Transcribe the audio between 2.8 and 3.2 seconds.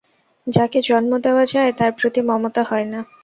না?